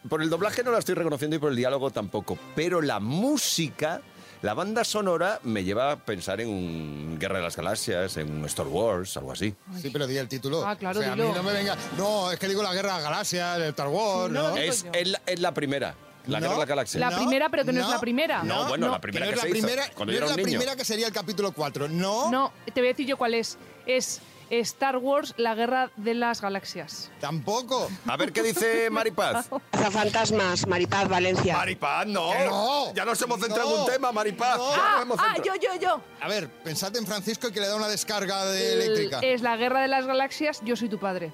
[0.09, 4.01] por el doblaje no la estoy reconociendo y por el diálogo tampoco, pero la música,
[4.41, 8.45] la banda sonora me lleva a pensar en un Guerra de las Galaxias, en un
[8.45, 9.53] Star Wars, algo así.
[9.79, 10.65] Sí, pero di el título.
[10.65, 11.35] Ah, claro, o sea, a mí dilo.
[11.35, 11.77] no me venga.
[11.97, 15.21] No, es que digo la guerra de las galaxias, el Star Wars, No, Es, la,
[15.27, 15.93] es la primera,
[16.27, 16.43] la No.
[16.45, 16.99] Guerra de las Galaxias.
[17.11, 18.43] La primera, pero que no, es la primera.
[18.43, 20.29] No, bueno, la primera que no es se la hizo, primera, cuando yo es era
[20.31, 20.47] la niño.
[20.47, 21.87] primera que sería el capítulo 4.
[21.89, 23.57] No, No, te voy a decir yo cuál es.
[23.85, 24.21] Es
[24.59, 27.09] Star Wars, la guerra de las galaxias.
[27.19, 27.89] tampoco.
[28.05, 29.47] A ver qué dice Maripaz.
[29.91, 31.55] Fantasmas, Maripaz, Valencia.
[31.57, 32.31] Maripaz, no.
[32.31, 32.93] Que no.
[32.93, 33.75] Ya nos hemos centrado No.
[33.75, 34.57] en un tema, Maripaz.
[34.57, 34.71] No.
[34.71, 36.01] Ya nos Ah, hemos ah, yo, yo, yo.
[36.19, 39.19] A ver, pensad en Francisco y que le da una descarga de eléctrica.
[39.19, 41.31] El- Es la guerra de las galaxias, yo soy tu padre.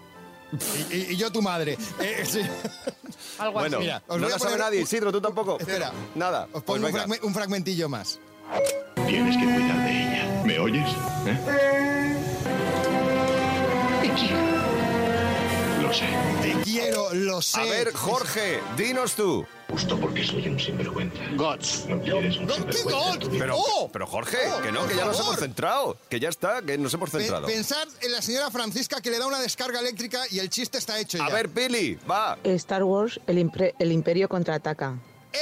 [0.91, 1.77] Y, y- y yo tu madre.
[1.99, 2.41] Eh, sí.
[3.39, 3.85] Algo Bueno, así.
[3.85, 4.81] Mira, os no la sabe nadie.
[4.81, 5.57] Isidro, tú tampoco.
[5.59, 5.91] Espera.
[6.15, 6.43] Nada.
[6.53, 8.19] Os Pues pongo un, fragme- un fragmentillo más.
[9.07, 10.43] Tienes que cuidar de ella.
[10.45, 10.87] ¿Me oyes?
[11.25, 12.16] ¿Eh?
[14.17, 15.81] Quiero.
[15.81, 16.05] Lo sé.
[16.41, 17.59] Te quiero, lo sé.
[17.61, 19.45] A ver, Jorge, dinos tú.
[19.69, 21.19] Justo porque soy un sinvergüenza.
[21.35, 21.85] Gods.
[21.87, 23.37] ¿No quieres un No, ¿qué sinvergüenza God?
[23.37, 25.33] Pero, Oh, pero Jorge, oh, que no, que ya nos favor.
[25.33, 25.97] hemos centrado.
[26.09, 27.47] Que ya está, que nos hemos Pe- centrado.
[27.47, 30.99] pensad en la señora Francisca que le da una descarga eléctrica y el chiste está
[30.99, 32.37] hecho A ver, Pili, va.
[32.43, 34.95] Star Wars, el, impre- el Imperio contraataca.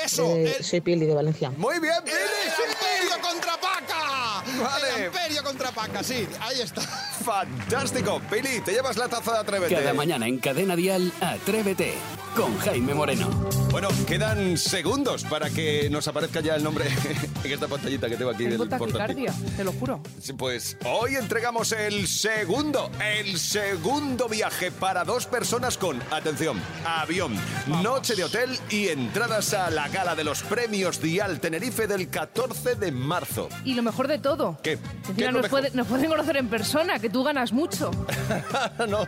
[0.03, 1.51] Eso, Eh, el, soy Pili de Valencia.
[1.57, 2.17] Muy bien, Pili.
[2.17, 4.14] el Imperio contra Paca.
[4.63, 4.87] Vale.
[4.97, 6.81] El Imperio contra Paca, sí, ahí está.
[6.81, 8.21] Fantástico.
[8.29, 9.75] Pili, te llevas la taza de Atrévete.
[9.75, 11.95] Cada mañana en Cadena Dial, Atrévete
[12.35, 13.29] con Jaime Moreno.
[13.71, 16.85] Bueno, quedan segundos para que nos aparezca ya el nombre
[17.43, 18.97] en esta pantallita que tengo aquí Tengo del portátil.
[18.97, 20.01] taquicardia, te lo juro.
[20.37, 27.35] Pues hoy entregamos el segundo, el segundo viaje para dos personas con, atención, avión,
[27.81, 32.75] noche de hotel y entradas a la gala de los premios Dial Tenerife del 14
[32.75, 33.47] de marzo.
[33.63, 34.44] Y lo mejor de todo.
[34.63, 34.73] ¿Qué?
[34.73, 37.91] Encima ¿Qué nos, puede- nos pueden conocer en persona, que tú ganas mucho.
[38.87, 39.05] no,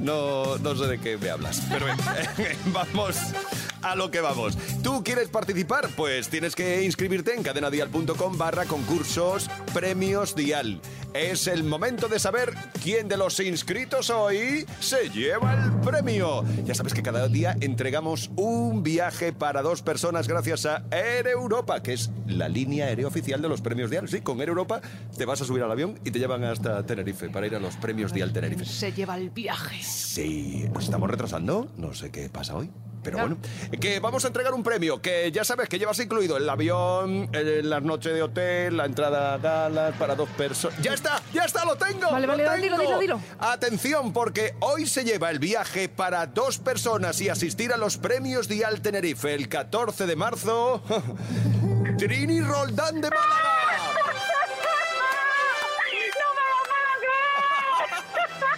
[0.00, 1.62] no, no sé de qué me hablas.
[1.70, 1.86] Pero
[2.66, 3.16] vamos
[3.86, 4.58] a lo que vamos.
[4.82, 5.88] ¿Tú quieres participar?
[5.96, 10.80] Pues tienes que inscribirte en cadenadial.com barra concursos premios dial.
[11.14, 16.44] Es el momento de saber quién de los inscritos hoy se lleva el premio.
[16.64, 21.82] Ya sabes que cada día entregamos un viaje para dos personas gracias a Air Europa,
[21.82, 24.08] que es la línea aérea oficial de los premios dial.
[24.08, 24.80] Sí, con Air Europa
[25.16, 27.76] te vas a subir al avión y te llevan hasta Tenerife para ir a los
[27.76, 28.64] premios dial Tenerife.
[28.64, 29.80] Se lleva el viaje.
[29.82, 31.68] Sí, nos estamos retrasando.
[31.76, 32.70] No sé qué pasa hoy.
[33.06, 33.36] Pero bueno,
[33.80, 37.60] que vamos a entregar un premio que ya sabes que llevas incluido el avión, eh,
[37.62, 40.76] las noches de hotel, la entrada a galas para dos personas.
[40.82, 41.22] ¡Ya está!
[41.32, 41.64] ¡Ya está!
[41.64, 42.10] ¡Lo tengo!
[42.10, 42.98] Vale, ¡Lo vale, dilo, tengo!
[42.98, 43.20] dilo, dilo.
[43.38, 48.48] Atención, porque hoy se lleva el viaje para dos personas y asistir a los premios
[48.48, 50.82] Dial Tenerife el 14 de marzo.
[51.98, 53.56] Trini Roldán de Málaga.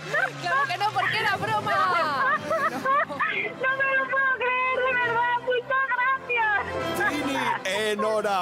[0.41, 1.98] ¡Claro que no, porque era broma!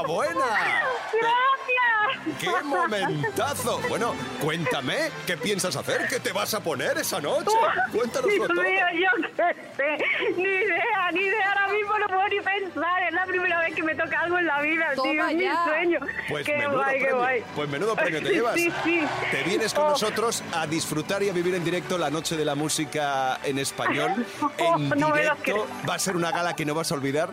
[0.01, 0.85] Enhorabuena.
[1.13, 2.39] ¡Gracias!
[2.41, 3.81] ¡Qué momentazo!
[3.89, 6.07] Bueno, cuéntame, ¿qué piensas hacer?
[6.09, 7.57] ¿Qué te vas a poner esa noche?
[7.93, 8.63] Cuéntanoslo Dios todo.
[8.63, 10.33] mío, yo qué sé.
[10.37, 11.53] Ni idea, ni idea.
[11.53, 12.96] Ahora mismo no puedo puedo ni pensar.
[13.27, 15.27] La primera vez que me toca algo en la vida, Toma tío.
[15.29, 15.99] Es mi sueño.
[16.29, 17.43] Pues qué menudo guay, qué guay.
[17.57, 18.55] Pues menudo premio te llevas.
[18.55, 19.03] Sí, sí.
[19.33, 19.91] Te vienes con Oh.
[19.91, 24.25] nosotros a disfrutar y a vivir en directo la noche de la música en español.
[24.59, 25.67] En No me lo directo.
[25.89, 27.31] Va a ser una gala que no vas a olvidar.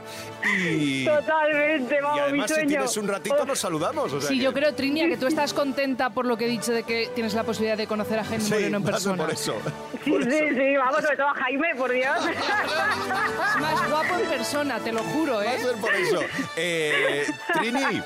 [0.59, 2.69] Y, Totalmente, y vamos, además, mi si sueño.
[2.69, 3.45] tienes un ratito, Oh.
[3.45, 4.11] nos saludamos.
[4.13, 6.49] o sea Sí, que- yo creo, Trinia, que tú estás contenta por lo que he
[6.49, 9.23] dicho de que tienes la posibilidad de conocer a Jaime Sí, Moreno en persona.
[9.23, 9.55] por eso.
[10.03, 12.17] Sí, sí, sí, vamos, sobre todo a Jaime, por Dios.
[13.53, 15.57] Es más guapo en persona, te lo juro, ¿eh?
[15.83, 16.21] Por eso.
[16.55, 18.01] Eh, Trini,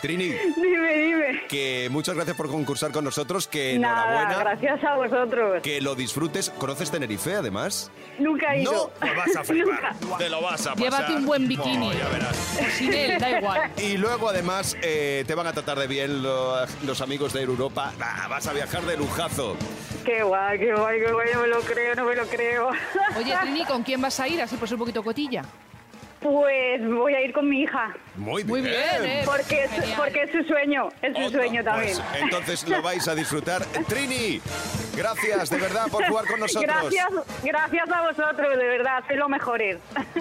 [0.00, 1.42] Trini, Dime, dime.
[1.48, 4.38] que muchas gracias por concursar con nosotros, que Nada, enhorabuena.
[4.38, 5.62] gracias a vosotros.
[5.62, 6.50] Que lo disfrutes.
[6.50, 7.90] ¿Conoces Tenerife, además?
[8.18, 8.72] Nunca he ido.
[8.72, 9.94] No, pues vas a flipar.
[10.00, 10.16] Nunca.
[10.18, 10.78] Te lo vas a pasar.
[10.78, 11.88] Llévate un buen bikini.
[11.88, 12.36] Oh, ya verás.
[12.76, 13.70] Sin él, da igual.
[13.78, 17.92] Y luego, además, eh, te van a tratar de bien los, los amigos de Europa.
[18.00, 19.56] Ah, vas a viajar de lujazo.
[20.04, 22.70] Qué guay, qué guay, qué guay, no me lo creo, no me lo creo.
[23.16, 24.40] Oye, Trini, ¿con quién vas a ir?
[24.40, 25.44] Así por ser un poquito cotilla.
[26.20, 27.94] Pues voy a ir con mi hija.
[28.16, 28.48] Muy bien.
[28.48, 29.22] Muy bien, ¿eh?
[29.24, 29.94] Porque es, Genial.
[29.96, 31.96] porque es su sueño, es su sueño también.
[31.96, 33.64] Pues entonces lo vais a disfrutar.
[33.88, 34.40] Trini,
[34.96, 36.64] gracias de verdad por jugar con nosotros.
[36.66, 37.08] Gracias,
[37.42, 39.78] gracias a vosotros, de verdad, sois los mejores.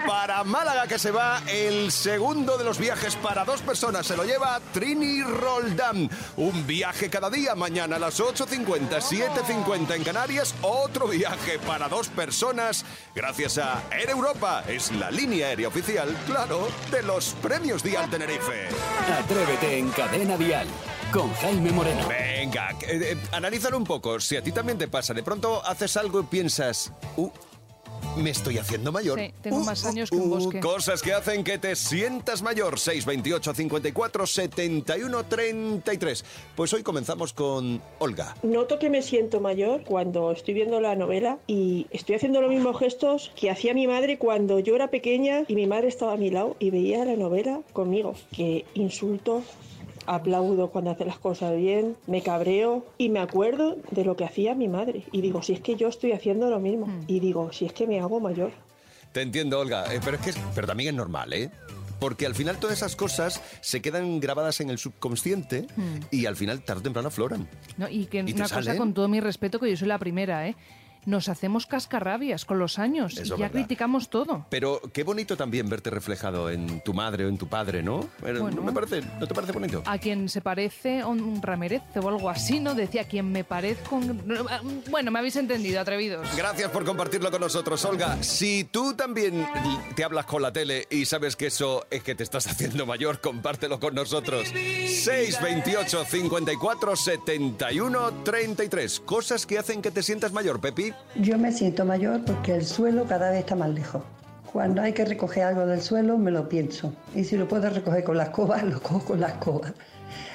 [0.07, 4.05] Para Málaga que se va el segundo de los viajes para dos personas.
[4.07, 6.09] Se lo lleva Trini Roldán.
[6.37, 7.55] Un viaje cada día.
[7.55, 10.55] Mañana a las 8.50, 7.50 en Canarias.
[10.61, 12.85] Otro viaje para dos personas.
[13.13, 14.63] Gracias a Air Europa.
[14.67, 15.88] Es la línea aérea oficial,
[16.25, 18.67] claro, de los premios Dial Tenerife.
[19.11, 20.67] Atrévete en Cadena Dial
[21.11, 22.07] con Jaime Moreno.
[22.07, 24.19] Venga, eh, eh, analízalo un poco.
[24.19, 27.29] Si a ti también te pasa, de pronto haces algo y piensas, uh,
[28.17, 29.19] me estoy haciendo mayor.
[29.19, 30.59] Sí, tengo más años que un bosque.
[30.59, 32.79] Cosas que hacen que te sientas mayor.
[32.79, 36.25] 628 54 71 33.
[36.55, 38.35] Pues hoy comenzamos con Olga.
[38.43, 42.77] Noto que me siento mayor cuando estoy viendo la novela y estoy haciendo los mismos
[42.79, 46.29] gestos que hacía mi madre cuando yo era pequeña y mi madre estaba a mi
[46.29, 48.15] lado y veía la novela conmigo.
[48.35, 49.43] Que insulto,
[50.05, 54.55] aplaudo cuando hace las cosas bien, me cabreo y me acuerdo de lo que hacía
[54.55, 55.03] mi madre.
[55.11, 56.87] Y digo, si es que yo estoy haciendo lo mismo.
[57.07, 58.51] Y digo, si es que me hago mayor.
[59.11, 61.49] Te entiendo, Olga, eh, pero es que pero también es normal, ¿eh?
[61.99, 65.99] Porque al final todas esas cosas se quedan grabadas en el subconsciente Hmm.
[66.11, 67.47] y al final tarde o temprano afloran.
[67.77, 68.77] No, y que ¿Y una cosa salen?
[68.77, 70.55] con todo mi respeto, que yo soy la primera, ¿eh?
[71.05, 73.51] Nos hacemos cascarrabias con los años Eso y ya verdad.
[73.51, 74.45] criticamos todo.
[74.49, 78.09] Pero qué bonito también verte reflejado en tu madre o en tu padre, ¿no?
[78.21, 78.49] Bueno.
[78.51, 79.81] ¿no, me parece, ¿No te parece bonito?
[79.85, 82.75] A quien se parece un Ramírez o algo así, ¿no?
[82.75, 83.95] Decía, a quien me parezco...
[83.95, 84.21] un-
[84.91, 86.27] Bueno, me habéis entendido, atrevidos.
[86.35, 88.21] Gracias por compartirlo con nosotros, Olga.
[88.21, 89.47] Si tú también
[89.95, 93.21] te hablas con la tele y sabes que eso es que te estás haciendo mayor,
[93.21, 94.47] compártelo con nosotros.
[94.49, 98.99] 628 54 71 33.
[99.01, 100.88] Cosas que hacen que te sientas mayor, Pepi.
[101.15, 104.01] Yo me siento mayor porque el suelo cada vez está más lejos.
[104.51, 106.93] Cuando hay que recoger algo del suelo, me lo pienso.
[107.15, 109.73] Y si lo puedo recoger con la escoba, lo cojo con la escoba.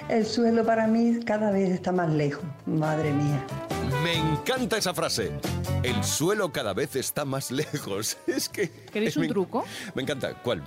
[0.08, 2.44] El suelo para mí cada vez está más lejos.
[2.66, 3.44] Madre mía.
[4.02, 5.32] Me encanta esa frase.
[5.82, 8.16] El suelo cada vez está más lejos.
[8.26, 8.70] Es que.
[8.70, 9.64] ¿Queréis un me- truco?
[9.94, 10.34] Me encanta.
[10.42, 10.62] ¿Cuál?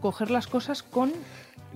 [0.00, 1.12] Coger las cosas con...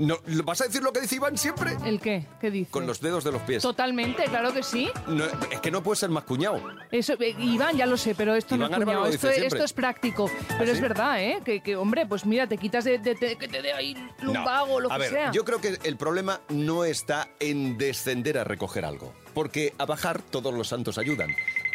[0.00, 1.76] No, ¿lo ¿Vas a decir lo que dice Iván siempre?
[1.84, 2.26] ¿El qué?
[2.40, 2.70] ¿Qué dice?
[2.70, 3.62] Con los dedos de los pies.
[3.62, 4.90] Totalmente, claro que sí.
[5.06, 6.58] No, es que no puede ser más cuñado.
[6.90, 9.28] Eso, eh, Iván, ya lo sé, pero esto Iván no es cuñado, esto,
[9.64, 10.30] es práctico.
[10.48, 10.80] Pero ¿Ah, es sí?
[10.82, 11.40] verdad, ¿eh?
[11.44, 14.74] Que, que, hombre, pues mira, te quitas de, de- de- que te dé ahí lumbago
[14.76, 15.32] o lo a que ver, sea.
[15.32, 20.22] yo creo que el problema no está en descender a recoger algo, porque a bajar
[20.22, 21.28] todos los santos ayudan.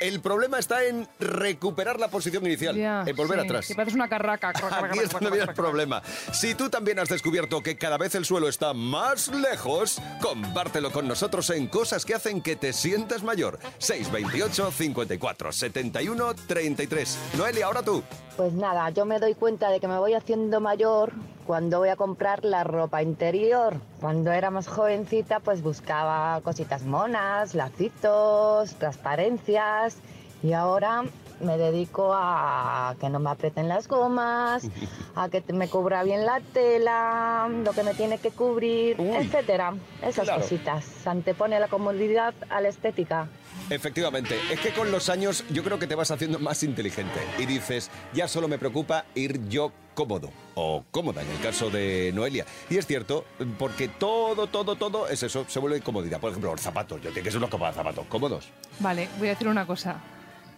[0.06, 3.68] El problema está en recuperar la posición inicial, Ya, en volver sí, atrás.
[3.68, 4.50] Que pareces una carraca.
[4.50, 6.04] Aquí es donde viene el problema.
[6.32, 11.08] Si tú también has descubierto que cada vez el suelo está más lejos, compártelo con
[11.08, 13.58] nosotros en cosas que hacen que te sientas mayor.
[13.80, 17.18] 628 54 71 33.
[17.38, 18.04] Noelia, ahora tú.
[18.38, 21.14] Pues nada, yo me doy cuenta de que me voy haciendo mayor
[21.46, 23.80] cuando voy a comprar la ropa interior.
[24.02, 29.98] Cuando era más jovencita, pues buscaba cositas monas, lacitos, transparencias.
[30.44, 31.04] Y ahora
[31.40, 34.68] me dedico a que no me aprieten las gomas,
[35.16, 39.76] a que me cubra bien la tela, lo que me tiene que cubrir, etcétera.
[40.02, 40.42] Esas claro.
[40.42, 40.84] cositas.
[40.86, 43.28] Se antepone la comodidad a la estética.
[43.70, 47.46] Efectivamente, es que con los años yo creo que te vas haciendo más inteligente y
[47.46, 52.46] dices, ya solo me preocupa ir yo cómodo o cómoda en el caso de Noelia.
[52.70, 53.26] Y es cierto,
[53.58, 56.20] porque todo, todo, todo es eso, se vuelve comodidad.
[56.20, 58.50] Por ejemplo, los zapatos, yo tengo que ser unos zapatos cómodos.
[58.80, 60.00] Vale, voy a decir una cosa.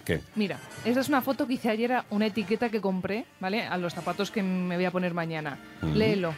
[0.04, 0.21] ¿Qué?
[0.36, 3.62] Mira, esta es una foto que hice ayer, una etiqueta que compré, ¿vale?
[3.63, 5.60] A los zapatos que me voy a poner mañana.
[5.93, 6.34] Léelo.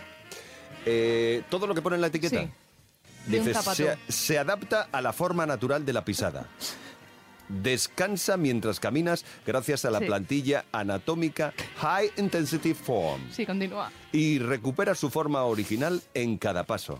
[0.85, 2.41] Eh, todo lo que pone en la etiqueta.
[2.41, 2.49] Sí.
[3.53, 3.75] Zapato.
[3.75, 6.47] se, se adapta a la forma natural de la pisada.
[7.49, 10.05] Descansa mientras caminas gracias a la Sí.
[10.05, 13.91] plantilla anatómica High Intensity Form Sí, continúa.
[14.11, 16.99] y recupera su forma original en cada paso.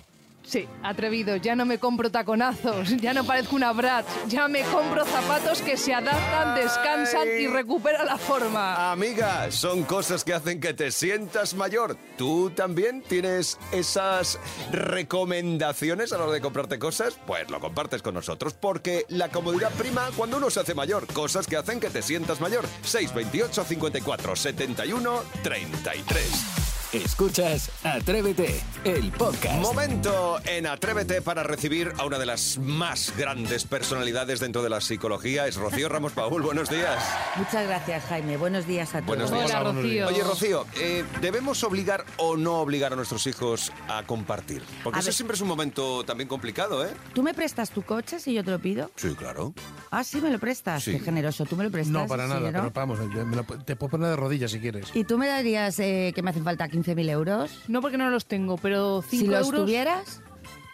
[0.50, 5.06] Sí, atrevido, ya no me compro taconazos, ya no parezco una Bratz, ya me compro
[5.06, 8.92] zapatos que se adaptan, descansan y recuperan la forma.
[8.92, 11.98] Amiga, son cosas que hacen que te sientas mayor.
[12.18, 14.40] ¿Tú también tienes esas
[14.72, 17.16] recomendaciones a la hora de comprarte cosas?
[17.28, 21.06] Pues lo compartes con nosotros, porque la comodidad prima cuando uno se hace mayor.
[21.14, 22.66] Cosas que hacen que te sientas mayor.
[22.82, 26.69] 628 54 71 33.
[26.94, 29.62] Escuchas Atrévete, el podcast.
[29.62, 34.82] Momento en Atrévete para recibir a una de las más grandes personalidades dentro de la
[34.82, 35.46] psicología.
[35.46, 36.42] Es Rocío Ramos Paul.
[36.42, 37.04] Buenos días.
[37.36, 38.38] Muchas gracias, Jaime.
[38.38, 39.30] Buenos días a todos.
[39.30, 40.10] Buenos días.
[40.10, 44.64] Oye, Rocío, eh, ¿debemos obligar o no obligar a nuestros hijos a compartir?
[44.84, 45.14] Porque A eso ver.
[45.14, 46.90] siempre es un momento también complicado, ¿eh?
[47.14, 48.90] ¿Tú me prestas tu coche si yo te lo pido?
[48.96, 49.54] Sí, claro.
[49.92, 50.84] Ah, sí, me lo prestas.
[50.84, 50.94] Sí.
[50.94, 51.46] Qué generoso.
[51.46, 51.92] ¿Tú me lo prestas?
[51.94, 52.52] No, para Sí, nada, ¿no?
[52.52, 54.88] pero vamos, yo me lo- te puedo poner de rodillas si quieres.
[54.96, 57.52] ¿Y tú me darías eh, que me hacen falta 15.000 euros?
[57.68, 59.62] No porque no los tengo, pero 5 Si los euros...
[59.62, 60.22] tuvieras...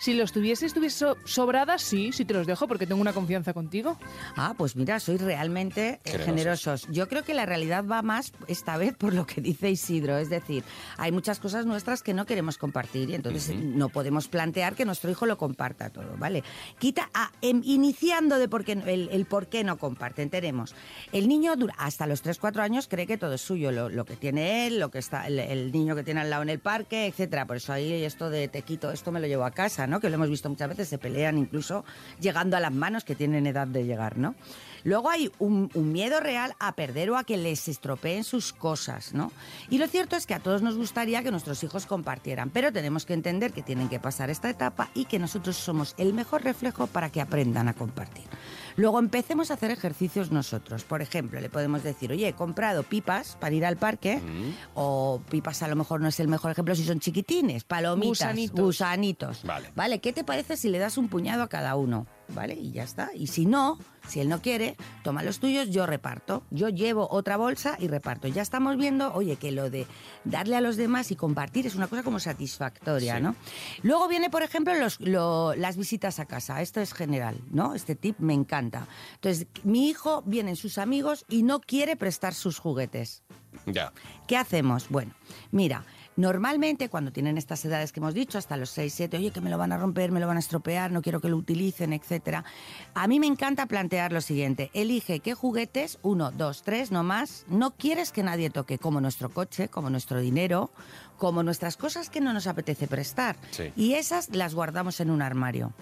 [0.06, 3.54] Si los tuviese, estuviese so- sobradas, sí, sí te los dejo porque tengo una confianza
[3.56, 3.98] contigo.
[4.36, 6.26] Ah, pues mira, sois realmente eh, Generosos.
[6.26, 6.88] generosos.
[6.92, 10.20] Yo creo que la realidad va más esta vez por lo que dice Isidro.
[10.20, 10.64] Es decir,
[10.98, 15.10] hay muchas cosas nuestras que no queremos compartir y entonces no podemos plantear que nuestro
[15.10, 16.44] hijo lo comparta todo, ¿vale?
[16.78, 20.30] Quita, a, em, iniciando de por qué, el, el por qué no comparten.
[20.30, 20.76] Tenemos,
[21.14, 24.16] el niño dura- hasta los 3-4 años cree que todo es suyo, lo, lo que
[24.18, 27.08] tiene él, lo que está el, el niño que tiene al lado en el parque,
[27.08, 27.48] etcétera.
[27.48, 29.95] Por eso ahí esto de te quito, esto me lo llevo a casa, ¿no?
[30.00, 31.86] Que lo hemos visto muchas veces, se pelean incluso
[32.20, 34.36] llegando a las manos que tienen edad de llegar, ¿no?
[34.84, 39.14] Luego hay un, un miedo real a perder o a que les estropeen sus cosas,
[39.14, 39.32] ¿no?
[39.70, 43.06] Y lo cierto es que a todos nos gustaría que nuestros hijos compartieran, pero tenemos
[43.06, 46.88] que entender que tienen que pasar esta etapa y que nosotros somos el mejor reflejo
[46.88, 48.26] para que aprendan a compartir.
[48.78, 50.84] Luego empecemos a hacer ejercicios nosotros.
[50.84, 54.22] Por ejemplo, le podemos decir, oye, he comprado pipas para ir al parque,
[54.74, 58.60] o pipas a lo mejor no es el mejor ejemplo si son chiquitines, palomitas, Gusanitos.
[58.60, 59.44] gusanitos.
[59.44, 59.72] Vale.
[59.76, 60.00] ¿Vale?
[60.00, 62.06] ¿Qué te parece si le das un puñado a cada uno?
[62.30, 62.56] ¿Vale?
[62.56, 63.12] Y ya está.
[63.14, 66.44] Y si no, si él no quiere, toma los tuyos, yo reparto.
[66.50, 68.28] Yo llevo otra bolsa y reparto.
[68.28, 69.86] Ya estamos viendo, oye, que lo de
[70.24, 73.22] darle a los demás y compartir es una cosa como satisfactoria, Sí.
[73.22, 73.36] ¿no?
[73.84, 76.62] Luego viene, por ejemplo, los- lo- las visitas a casa.
[76.62, 77.76] Esto es general, ¿no?
[77.76, 78.88] Este tip me encanta.
[79.16, 83.24] Entonces, mi hijo vienen sus amigos y no quiere prestar sus juguetes.
[83.68, 83.94] Ya.
[84.28, 84.90] ¿Qué hacemos?
[84.90, 85.14] Bueno,
[85.52, 89.42] mira, normalmente cuando tienen estas edades que hemos dicho, hasta los 6, 7, oye, que
[89.42, 91.94] me lo van a romper, me lo van a estropear, no quiero que lo utilicen,
[91.94, 92.44] etcétera.
[92.94, 97.46] A mí me encanta plantear lo siguiente: elige qué juguetes, uno, dos, tres, no más,
[97.48, 100.72] no quieres que nadie toque, como nuestro coche, como nuestro dinero,
[101.18, 103.36] como nuestras cosas que no nos apetece prestar.
[103.52, 103.72] Sí.
[103.76, 105.74] Y esas las guardamos en un armario.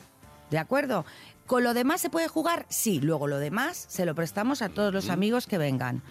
[0.49, 1.03] ¿De acuerdo?
[1.45, 2.65] ¿Con lo demás se puede jugar?
[2.69, 2.99] Sí.
[3.01, 6.01] Luego lo demás se lo prestamos a todos los amigos que vengan.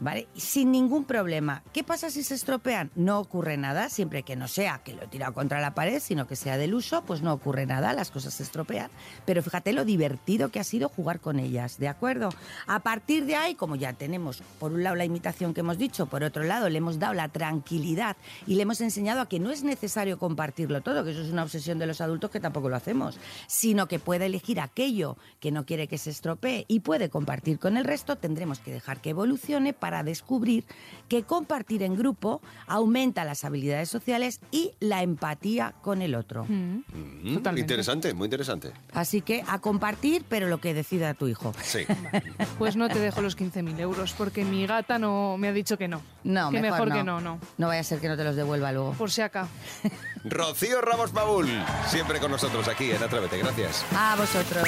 [0.00, 0.28] ¿Vale?
[0.34, 1.62] Sin ningún problema.
[1.72, 2.90] ¿Qué pasa si se estropean?
[2.94, 6.26] No ocurre nada, siempre que no sea que lo he tirado contra la pared, sino
[6.26, 8.90] que sea del uso, pues no ocurre nada, las cosas se estropean.
[9.26, 12.30] Pero fíjate lo divertido que ha sido jugar con ellas, ¿de acuerdo?
[12.66, 16.06] A partir de ahí, como ya tenemos por un lado la imitación que hemos dicho,
[16.06, 19.50] por otro lado le hemos dado la tranquilidad y le hemos enseñado a que no
[19.50, 22.76] es necesario compartirlo todo, que eso es una obsesión de los adultos que tampoco lo
[22.76, 27.58] hacemos, sino que puede elegir aquello que no quiere que se estropee y puede compartir
[27.58, 30.64] con el resto, tendremos que dejar que evolucione para descubrir
[31.08, 36.44] que compartir en grupo aumenta las habilidades sociales y la empatía con el otro.
[36.44, 36.82] Mm,
[37.56, 38.72] interesante, muy interesante.
[38.92, 41.52] Así que a compartir, pero lo que decida tu hijo.
[41.62, 41.80] Sí.
[42.58, 45.86] Pues no te dejo los 15.000 euros porque mi gata no me ha dicho que
[45.86, 46.02] no.
[46.24, 47.38] No, que mejor, que no, no.
[47.56, 48.92] No vaya a ser que no te los devuelva luego.
[48.94, 49.46] Por si acá.
[50.24, 51.48] Rocío Ramos Paul,
[51.86, 53.38] siempre con nosotros aquí en Atrévete.
[53.38, 53.84] Gracias.
[53.94, 54.67] A vosotros.